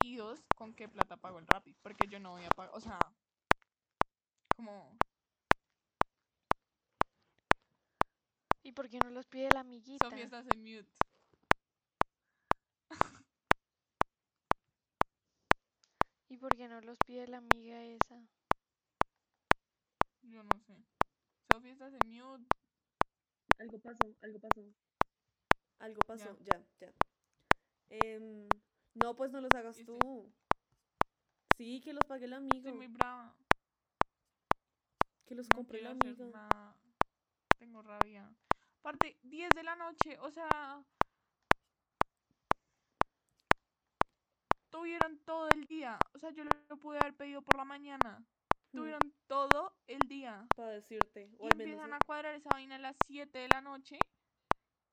[0.03, 1.75] Y dos, ¿con qué plata pago el Rappi?
[1.83, 2.99] Porque yo no voy a pagar, o sea,
[4.57, 4.97] como,
[8.63, 10.09] ¿Y por qué no los pide la amiguita?
[10.09, 10.93] Sofía estás en mute.
[16.29, 18.23] ¿Y por qué no los pide la amiga esa?
[20.23, 20.77] Yo no sé.
[21.53, 22.47] Sofía estás en mute.
[23.59, 24.61] Algo pasó, algo pasó.
[25.81, 26.93] Algo pasó, ya, ya.
[27.91, 28.47] Em,
[28.95, 29.97] no, pues no los hagas tú.
[29.99, 30.33] estoy-
[31.57, 32.57] Sí, que los pague el amigo.
[32.57, 33.35] Estoy muy brava.
[35.27, 36.25] Que los No compre la amiga.
[36.27, 36.77] nada.
[37.59, 38.35] Tengo rabia.
[38.79, 40.83] Aparte, 10 de la noche, o sea.
[44.71, 45.99] Tuvieron todo el día.
[46.15, 48.19] O sea, yo lo pude haber pedido por la mañana.
[48.73, 50.47] Hmm, Tuvieron todo el día.
[50.57, 51.31] Para decirte.
[51.39, 51.73] O Y al menos.
[51.73, 53.99] empiezan a cuadrar esa vaina a las 7 de la noche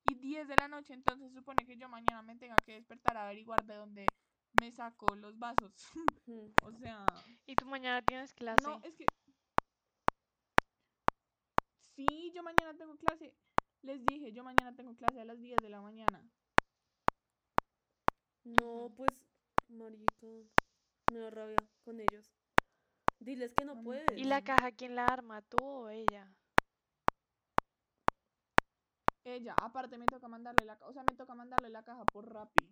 [0.10, 0.94] y 10 de la noche.
[0.94, 4.06] Entonces supone que yo mañana me tenga que despertar a averiguar de dónde
[4.60, 5.74] me saco los vasos.
[6.64, 7.06] O sea.
[7.46, 8.64] ¿Y tú mañana tienes clase?
[8.64, 9.06] No, es que.
[11.96, 13.34] Sí, yo mañana tengo clase.
[13.82, 16.30] Les dije, yo mañana tengo clase a las 10 de la mañana.
[18.44, 19.10] No, pues,
[19.70, 20.28] marica.
[21.12, 22.30] Me da rabia con ellos.
[23.20, 24.06] Diles que no puedes.
[24.18, 25.42] ¿Y la caja quién la arma?
[25.42, 26.36] ¿Tú o ella?
[29.36, 32.32] Ella, aparte me toca mandarle la caja, o sea, me toca mandarle la caja por
[32.34, 32.66] Rappi.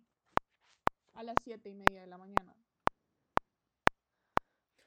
[1.14, 2.54] A las 7 y media de la mañana.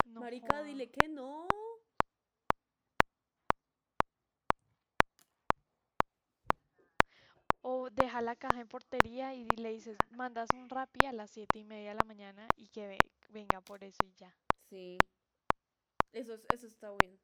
[0.06, 0.64] No Marica, joda.
[0.64, 1.48] dile que no.
[7.62, 11.60] O deja la caja en portería y le dices, mandas un Rappi a las siete
[11.60, 12.98] y media de la mañana y que ve,
[13.30, 14.36] venga por eso y ya.
[14.70, 14.98] Sí.
[16.12, 17.20] Eso, es- eso está bien.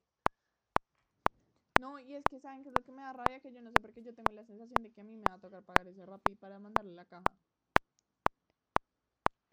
[1.75, 3.71] No, y es que saben que es lo que me da rabia, que yo no
[3.71, 5.63] sé por qué yo tengo la sensación de que a mí me va a tocar
[5.63, 7.23] pagar ese Rappi para mandarle la caja.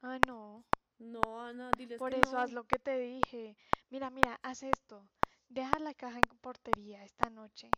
[0.03, 0.65] Ah, no.
[0.99, 2.39] No, Ana, diles Por que eso no.
[2.39, 3.57] haz lo que te dije.
[3.91, 5.09] Mira, mira, haz esto.
[5.49, 7.71] Deja la caja en portería esta noche.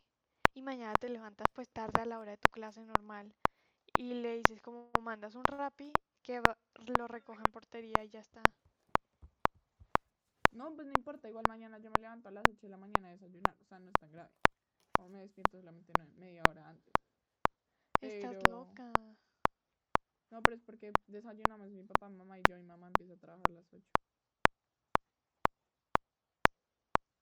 [0.54, 3.34] Y mañana te levantas pues tarde a la hora de tu clase normal.
[3.96, 6.58] Y le dices como mandas un Rappi que va-
[6.98, 8.42] lo recoge en portería y ya está.
[10.54, 13.08] No, pues no importa, igual mañana yo me levanto a las 8 de la mañana
[13.08, 14.30] a desayunar, o sea, no es tan grave.
[15.00, 16.92] O me despierto solamente media hora antes.
[18.00, 18.92] Estás Pero- loca.
[20.30, 23.50] No, pero es porque desayunamos mi papá, mamá y yo, y mamá empieza a trabajar
[23.50, 23.84] a las 8.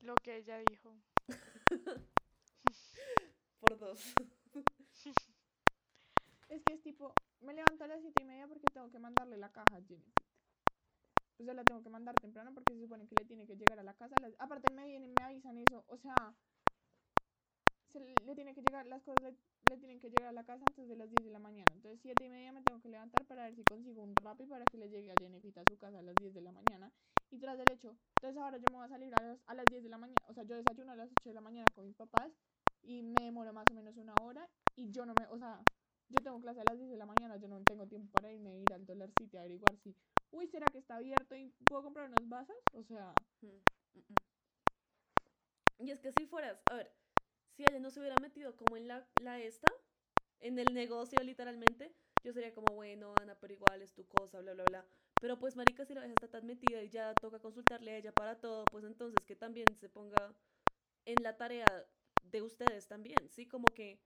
[0.00, 0.94] Lo que ella dijo.
[3.60, 4.00] Por dos.
[6.48, 9.36] Es que es tipo, me levanto a las siete y media porque tengo que mandarle
[9.36, 10.26] la caja a Jennifer.
[11.36, 13.78] Pues yo la tengo que mandar temprano porque se supone que le tiene que llegar
[13.78, 14.16] a la casa.
[14.20, 15.84] las- Aparte me vienen me avisan eso.
[15.88, 16.36] O sea,
[17.88, 19.22] se le, tiene que llegar, las cosas
[19.68, 21.66] le, tienen que llegar a la casa antes de las 10 de la mañana.
[21.74, 24.64] Entonces siete y media me tengo que levantar para ver si consigo un Rappi para
[24.64, 26.92] que le llegue a Jennifer a su casa a las 10 de la mañana.
[27.30, 29.64] Y tras del hecho, entonces ahora yo me voy a salir a las, a las
[29.66, 30.18] 10 de la mañana.
[30.28, 32.32] O sea, yo desayuno a las 8 de la mañana con mis papás
[32.80, 35.68] y me demoro más o menos una hora y yo no me, o sea,
[36.08, 38.50] yo tengo clase a las 10 de la mañana, yo no tengo tiempo para irme
[38.52, 39.96] a ir al Dollar City a averiguar si,
[40.30, 42.56] uy, ¿será que está abierto y puedo comprar unos vasos?
[42.72, 43.48] O sea, Mm,
[43.94, 44.14] mm, mm.
[45.78, 46.96] Y es que si fueras, a ver,
[47.50, 49.72] si ella no se hubiera metido como en la, la esta,
[50.40, 54.54] en el negocio literalmente, yo sería como, bueno, Ana, pero igual es tu cosa, bla,
[54.54, 54.88] bla, bla.
[55.20, 58.14] Pero pues, marica, si la vieja está tan metida y ya toca consultarle a ella
[58.14, 60.38] para todo, pues entonces que también se ponga
[61.04, 61.92] en la tarea
[62.22, 63.48] de ustedes también, ¿sí?
[63.48, 64.02] Como que,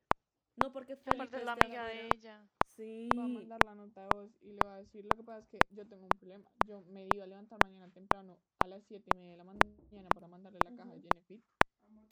[0.60, 2.40] no porque Felipe Aparte es la amiga de ella.
[2.76, 3.10] Sí.
[3.14, 5.40] voy a mandar la nota de voz y le voy a decir, lo que pasa
[5.40, 6.44] es que yo tengo un problema.
[6.66, 10.08] Yo me iba a levantar mañana temprano a las 7 y media de la mañana
[10.14, 11.02] para mandarle la caja a Ujú.
[11.02, 11.38] Jennifer.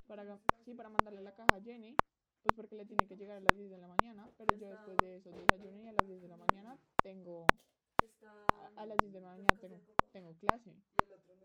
[0.07, 1.95] Para, sí, para mandarle la caja a Jenny,
[2.43, 4.97] pues porque le tiene que llegar a las 10 de la mañana, pero yo después
[4.99, 7.47] de eso desayuno y a las 10 de la mañana tengo,
[8.23, 9.81] a, a las 10 de la mañana tengo,
[10.13, 10.73] tengo clase.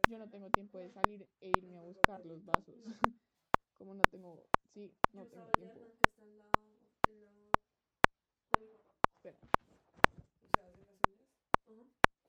[0.10, 2.76] Yo no tengo tiempo de salir e irme a buscar los vasos.
[3.78, 4.38] Como no tengo,
[4.74, 6.12] sí, no tengo tiempo.
[9.24, 9.38] Espera.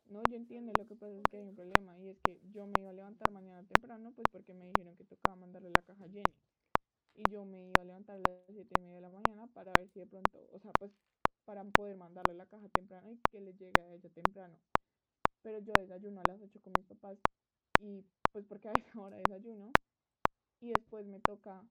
[0.07, 2.67] No, yo entiendo, lo que pasa es que hay un problema y es que yo
[2.67, 6.05] me iba a levantar mañana temprano pues porque me dijeron que tocaba mandarle la caja
[6.05, 6.23] a Jenny
[7.17, 9.73] y yo me iba a levantar a las siete y media de la mañana para
[9.77, 10.93] ver si de pronto, o sea, pues
[11.45, 14.55] para poder mandarle la caja temprano y que le llegue a ella temprano.
[15.43, 17.19] Pero yo desayuno a las 8 con mis papás
[17.83, 19.73] y pues porque a esa hora desayuno
[20.61, 21.65] y después me toca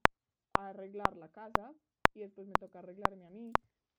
[0.58, 1.72] arreglar la casa
[2.14, 3.52] y después me toca arreglarme a mí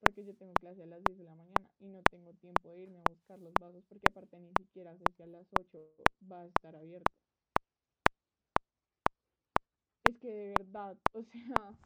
[0.05, 2.79] porque yo tengo clase a las 10 de la mañana y no tengo tiempo de
[2.81, 5.95] irme a buscar los vasos porque aparte ni siquiera sé si a las 8
[6.31, 7.11] va a estar abierto.
[10.03, 11.79] Es que de verdad, o sea,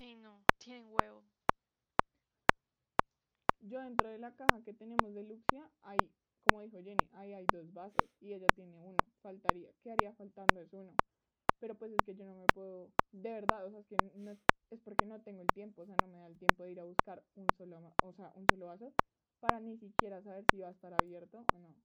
[0.00, 1.24] Sí, no, tienen huevo.
[3.60, 5.98] yo dentro de la caja que tenemos de Luxia hay,
[6.48, 10.60] como dijo Jenny, ahí hay dos vasos y ella tiene uno, faltaría, ¿qué haría faltando
[10.60, 10.96] es uno?
[11.58, 14.32] pero pues es que yo no me puedo, de verdad, o sea, es que no
[14.70, 16.80] es, porque no tengo el tiempo, o sea, no me da el tiempo de ir
[16.80, 18.94] a buscar un solo, o sea, un solo vaso
[19.40, 21.82] para ni siquiera saber si va a estar abierto o no.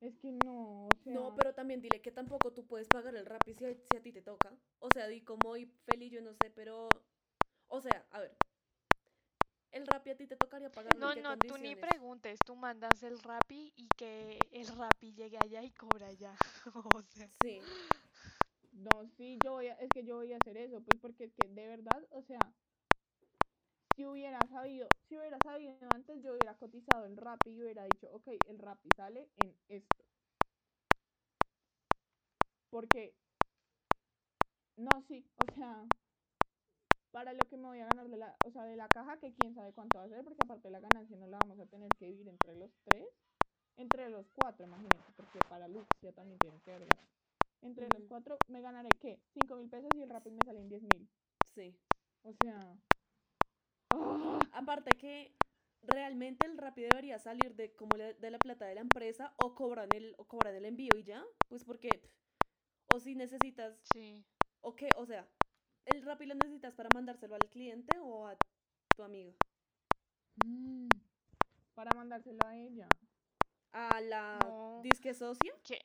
[0.00, 3.26] Es que no, o sea, No, pero también dile que tampoco tú puedes pagar el
[3.26, 4.58] Rappi si, a- si a ti te toca.
[4.78, 6.88] O sea, di como y feliz, yo no sé, pero.
[7.68, 8.38] O sea, a ver.
[9.70, 11.00] El Rappi a ti te tocaría pagarlo.
[11.00, 15.12] No, ¿en qué no, tú ni preguntes, tú mandas el Rappi y que el Rappi
[15.14, 16.34] llegue allá y cobra allá.
[16.74, 17.60] O sea, Sí.
[18.80, 21.34] No, sí, yo voy a, es que yo voy a hacer eso, pues porque es
[21.34, 22.38] que de verdad, o sea,
[23.94, 28.10] si hubiera sabido, si hubiera sabido antes, yo hubiera cotizado el Rappi y hubiera dicho,
[28.12, 30.04] ok, el Rappi sale en esto.
[32.68, 33.20] Porque,
[34.76, 35.86] no, sí, o sea,
[37.10, 39.34] para lo que me voy a ganar de la, o sea, de la caja, que
[39.34, 41.88] quién sabe cuánto va a ser, porque aparte la ganancia no la vamos a tener
[41.96, 43.08] que dividir entre los tres,
[43.76, 47.19] entre los cuatro, imagínate, porque para Luxia también tiene que haber.
[47.62, 49.22] Entre los cuatro me ganaré, ¿qué?
[49.28, 51.08] Cinco mil pesos y el Rappi me sale en diez mil.
[51.54, 51.76] Sí.
[52.22, 52.76] O sea...
[53.90, 54.38] ¡ah!
[54.52, 55.34] Aparte que
[55.82, 59.54] realmente el Rappi debería salir de como le- de la plata de la empresa o
[59.54, 61.88] cobran el o cobran el envío y ya, pues porque
[62.92, 64.24] o si necesitas sí.
[64.62, 65.28] o qué, o sea,
[65.86, 68.36] el Rappi lo necesitas para mandárselo al cliente o a
[68.96, 69.32] tu amiga,
[70.44, 70.88] Mm,
[71.74, 72.88] Para mandárselo a ella.
[73.72, 74.80] a la No.
[74.82, 75.52] disque socia.
[75.64, 75.78] Que,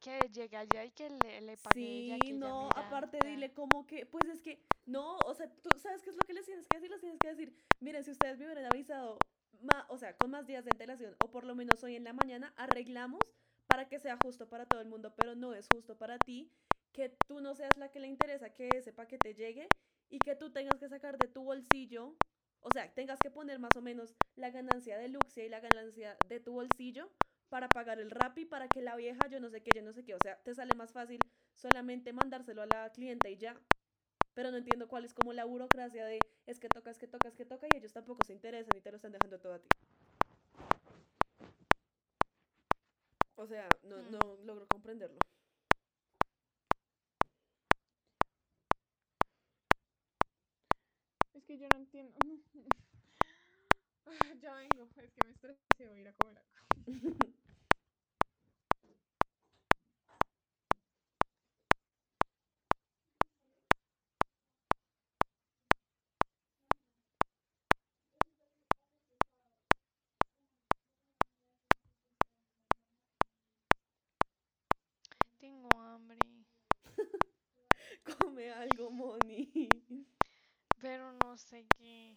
[0.00, 3.22] que llegue allá y que le, le pague ella, Sí, que ella no, mira, aparte
[3.22, 3.24] ya.
[3.24, 6.32] dile como que, pues es que, no, o sea, tú sabes qué es lo que
[6.32, 9.18] les tienes que decir, les tienes que decir, miren, si ustedes me hubieran avisado,
[9.52, 12.12] ma- o sea, con más días de antelación, o por lo menos hoy en la
[12.14, 13.34] mañana, arreglamos
[13.66, 16.56] para que sea justo para todo el mundo, pero no es justo para ti,
[16.92, 19.68] que tú no seas la que le interesa que ese paquete llegue
[20.08, 22.16] y que tú tengas que sacar de tu bolsillo,
[22.60, 26.18] o sea, tengas que poner más o menos la ganancia de Luxia y la ganancia
[26.24, 27.12] de tu bolsillo
[27.50, 30.04] para pagar el Rappi, para que la vieja, yo no sé qué, yo no sé
[30.04, 31.18] qué, o sea, te sale más fácil
[31.54, 33.60] solamente mandárselo a la clienta y ya.
[34.34, 37.28] Pero no entiendo cuál es como la burocracia de es que toca, es que toca,
[37.28, 39.58] es que toca y ellos tampoco se interesan y te lo están dejando todo a
[39.58, 39.68] ti.
[43.36, 44.10] O sea, no, Mm.
[44.12, 45.18] no logro comprenderlo.
[51.34, 52.12] Es que yo no entiendo.
[54.42, 57.32] Ya vengo, es que me estresé, voy a ir a comer algo.
[75.38, 76.18] Tengo hambre,
[78.04, 79.68] Come algo, Moni.
[80.80, 82.16] pero no sé qué.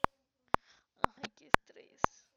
[1.23, 2.27] Ay, qué estrés.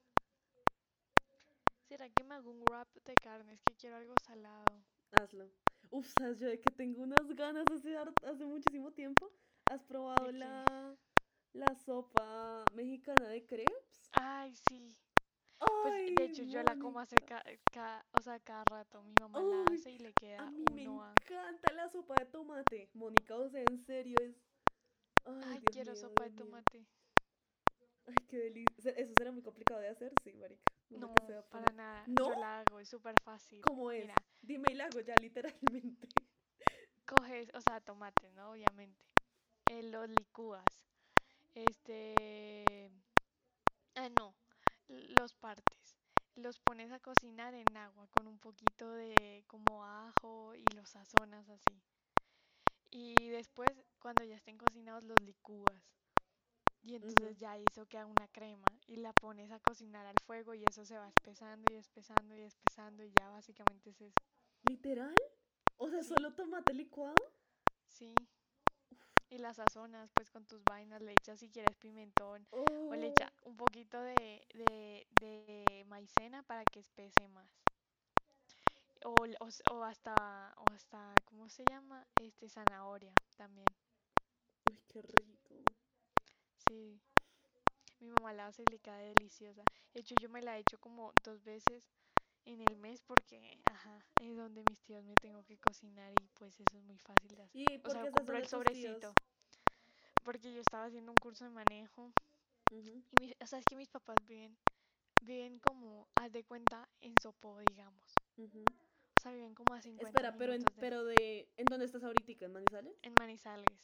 [1.88, 3.54] ¿Será que me hago un wrap de carne?
[3.54, 4.86] Es que quiero algo salado.
[5.10, 5.50] Hazlo.
[5.90, 9.32] Uf, sabes yo de que tengo unas ganas hace, hace muchísimo tiempo.
[9.64, 10.98] ¿Has probado ¿De la,
[11.52, 14.10] la sopa mexicana de crepes?
[14.12, 14.98] Ay, sí.
[15.80, 19.02] Pues Ay, de hecho yo la como hace ca- ca- o sea, cada rato.
[19.02, 21.14] Mi mamá la Ay, hace y le queda A mí me uno a.
[21.24, 24.50] encanta la sopa de tomate, Mónica, o sea, en serio es...
[25.24, 26.66] Ay, Ay, quiero mío, sopa de Dios mío.
[28.06, 28.92] Ay, qué delicia.
[28.92, 30.12] ¿Eso será muy complicado de hacer?
[30.22, 30.62] Sí, marica.
[30.90, 32.04] No, que para nada.
[32.06, 32.28] ¿No?
[32.28, 33.60] Yo la hago, es súper fácil.
[33.62, 34.02] ¿Cómo es?
[34.02, 36.08] Mira, Dime y la hago ya, literalmente.
[37.04, 38.52] coges, o sea, tomate, ¿no?
[38.52, 39.00] Obviamente.
[39.70, 40.64] Eh, los licúas.
[41.54, 42.90] Este.
[43.96, 44.34] Ah, no.
[44.88, 45.96] Los partes.
[46.36, 51.48] Los pones a cocinar en agua con un poquito de como ajo y los sazonas
[51.48, 51.82] así.
[52.90, 55.82] Y después, cuando ya estén cocinados, los licúas.
[56.86, 60.64] Y entonces ya eso queda una crema y la pones a cocinar al fuego y
[60.64, 64.24] eso se va espesando y espesando y espesando y ya básicamente es eso.
[64.68, 65.14] ¿Literal?
[65.78, 66.04] O sea, Sí.
[66.04, 67.16] solo tomate licuado.
[67.88, 68.14] Sí.
[69.28, 72.48] Y las sazonas pues con tus vainas, le echas si quieres pimentón
[72.88, 77.62] o le Oh, echas un poquito de, de, de maicena para que espese más.
[79.04, 80.14] O, o o hasta,
[80.58, 82.08] o hasta, ¿cómo se llama?
[82.14, 83.66] Este, zanahoria también.
[84.70, 85.35] Uy, qué rico.
[86.68, 86.98] Sí.
[88.00, 89.64] Mi mamá la hace y le queda deliciosa.
[89.94, 91.82] De hecho, yo me la he hecho como dos veces
[92.44, 96.54] en el mes porque, ajá, es donde mis tíos me tengo que cocinar y pues
[96.60, 97.60] eso es muy fácil de hacer.
[97.60, 99.12] ¿Y O sea, compro el sobrecito.
[100.24, 102.10] Porque yo estaba haciendo un curso de manejo
[102.70, 104.56] y o sea, es que mis papás viven,
[105.22, 108.02] viven como, haz de cuenta, en Sopo, digamos.
[108.36, 112.02] O sea, viven como a 50 Espera, pero en, de- pero de ¿en dónde estás
[112.02, 112.44] ahorita?
[112.44, 112.94] ¿En Manizales?
[113.02, 113.78] en Manizales.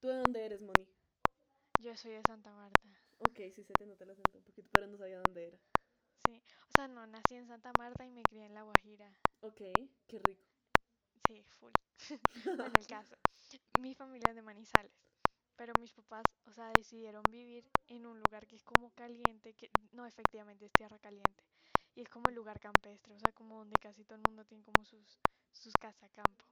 [0.00, 0.86] ¿Tú de dónde eres, Moni?
[1.84, 2.80] Yo soy de Santa Marta.
[3.18, 5.58] Ok, sí se te nota el acento un poquito, pero no sabía dónde era.
[6.24, 6.42] Sí.
[6.70, 9.12] O sea, no, nací en Santa Marta y me crié en La Guajira.
[9.40, 9.60] Ok,
[10.06, 10.46] qué rico.
[11.28, 11.72] Sí, full.
[12.46, 13.16] bueno, el caso.
[13.80, 14.94] Mi familia es de Manizales.
[15.56, 19.68] Pero mis papás, o sea, decidieron vivir en un lugar que es como caliente, que
[19.92, 21.44] no, efectivamente es tierra caliente.
[21.94, 24.64] Y es como el lugar campestre, o sea, como donde casi todo el mundo tiene
[24.64, 25.18] como sus,
[25.52, 26.46] sus casas campo.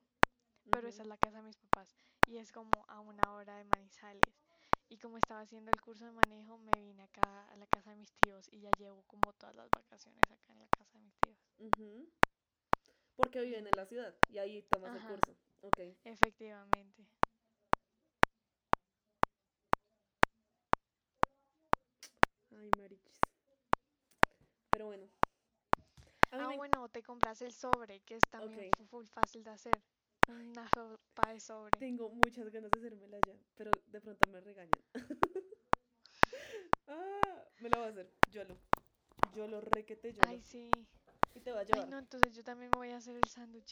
[0.70, 1.96] Pero esa es la casa de mis papás.
[2.26, 4.42] Y es como a una hora de Manizales.
[4.92, 7.96] Y como estaba haciendo el curso de manejo, me vine acá a la casa de
[7.96, 11.14] mis tíos y ya llevo como todas las vacaciones acá en la casa de mis
[11.18, 11.38] tíos.
[13.16, 15.14] Porque viven en la ciudad y ahí tomas Ajá.
[15.14, 15.32] el curso.
[15.62, 15.78] Ok.
[16.04, 17.08] Efectivamente.
[22.50, 23.18] Ay, marichis.
[24.70, 25.08] Pero bueno.
[26.32, 28.76] Ah, me- bueno, te compras el sobre, que es también Ok.
[28.76, 29.82] fu- full fácil de hacer.
[30.32, 31.78] Una sopa de sobre.
[31.78, 34.70] Tengo muchas ganas de hacérmela ya, pero de pronto me regañan.
[36.88, 38.10] ah, me la voy a hacer.
[38.30, 38.56] Yo lo.
[39.34, 40.20] Yo lo requete yo.
[40.26, 40.70] Ay, sí.
[41.34, 41.88] Y te voy a Ay, llevar.
[41.90, 43.70] no, entonces yo también me voy a hacer el sándwich.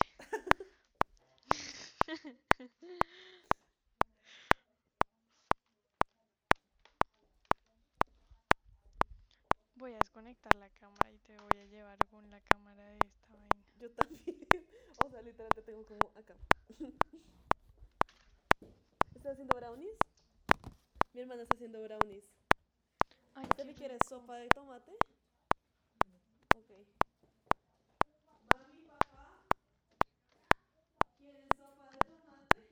[10.31, 13.66] Desconectar la cámara y te voy a llevar con la cámara de esta vaina.
[13.81, 14.47] Yo también.
[15.05, 16.37] O sea, literal te tengo como acá.
[19.16, 19.97] ¿Estás haciendo brownies?
[21.14, 22.31] Mi hermana está haciendo brownies.
[23.35, 24.93] Ay, ¿Usted me quiere sopa de tomate?
[26.55, 26.70] Ok.
[28.55, 29.43] Mami, papá,
[31.18, 32.62] ¿quieren sopa de tomate?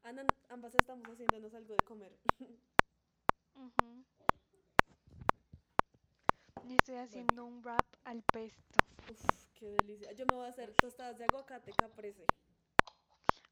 [0.03, 2.13] Ana, ambas estamos haciéndonos algo de comer.
[6.65, 8.79] Y estoy haciendo un wrap al pesto.
[9.11, 9.25] Uf,
[9.55, 10.13] qué delicia.
[10.13, 12.27] Yo me voy a hacer tostadas de aguacate caprese.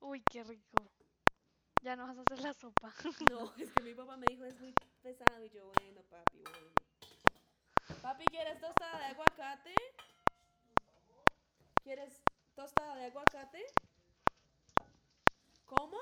[0.00, 0.76] Uy, qué rico.
[1.82, 2.92] Ya no vas a hacer la sopa.
[3.30, 6.70] No, es que mi papá me dijo es muy pesado y yo, bueno, papi, bueno.
[8.02, 9.74] Papi, ¿quieres tostada de aguacate?
[11.82, 12.20] ¿Quieres
[12.54, 13.64] tostada de aguacate?
[15.64, 15.98] ¿Cómo?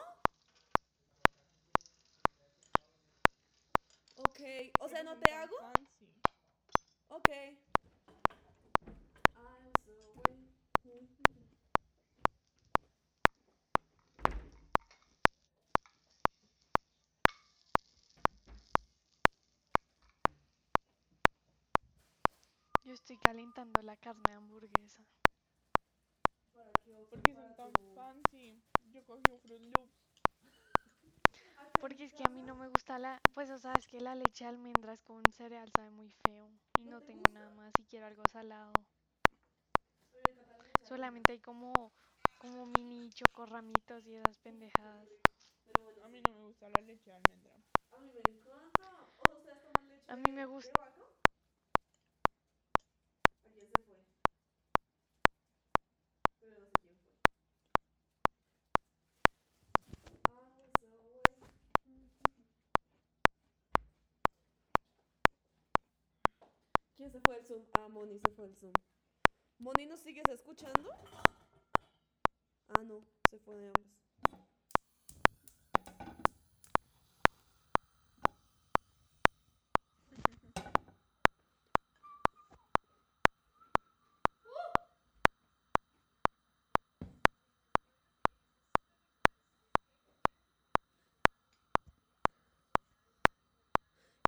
[4.17, 4.41] Ok,
[4.81, 5.57] o sea, ¿no te hago?
[5.59, 6.07] Fancy.
[7.09, 7.29] Ok.
[9.37, 10.55] I'm so wait-
[22.85, 25.03] Yo estoy calentando la carne de hamburguesa.
[26.53, 27.11] ¿Para qué otro?
[27.11, 28.63] Porque son tan fancy.
[28.93, 30.04] Yo cogí un Fruit Loops.
[31.81, 34.15] Porque es que a mí no me gusta la, pues o sea, es que la
[34.15, 36.49] leche de almendras con cereal sabe muy feo
[36.79, 38.73] y no tengo nada más y quiero algo salado.
[40.83, 41.73] Solamente hay como,
[42.39, 45.09] como mini chocorramitos y esas pendejadas.
[46.03, 47.55] A mí no me gusta la leche de almendra.
[47.93, 49.13] a mí me encanta.
[49.17, 51.03] O sea, ¿ustedes toman leche A mí me de gusta- vaca?
[67.05, 67.63] ¿Quién se fue del Zoom?
[67.75, 68.73] Ah, Moni se fue del Zoom.
[69.59, 70.89] Moni, ¿nos sigues escuchando?
[72.69, 74.04] Ah, no, se fue de ambos.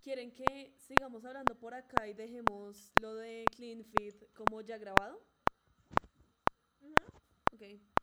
[0.07, 5.21] ¿Quieren que sigamos hablando por acá y dejemos lo de Clean Feed como ya grabado?
[7.53, 7.96] Ok.